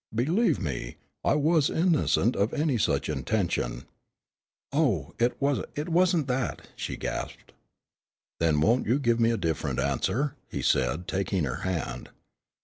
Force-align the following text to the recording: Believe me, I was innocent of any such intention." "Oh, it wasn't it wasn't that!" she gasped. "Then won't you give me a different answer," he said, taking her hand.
Believe 0.15 0.59
me, 0.59 0.95
I 1.23 1.35
was 1.35 1.69
innocent 1.69 2.35
of 2.35 2.55
any 2.55 2.79
such 2.79 3.07
intention." 3.07 3.85
"Oh, 4.73 5.13
it 5.19 5.39
wasn't 5.39 5.67
it 5.75 5.89
wasn't 5.89 6.25
that!" 6.25 6.67
she 6.75 6.97
gasped. 6.97 7.51
"Then 8.39 8.59
won't 8.61 8.87
you 8.87 8.97
give 8.97 9.19
me 9.19 9.29
a 9.29 9.37
different 9.37 9.79
answer," 9.79 10.33
he 10.49 10.63
said, 10.63 11.07
taking 11.07 11.43
her 11.43 11.57
hand. 11.57 12.09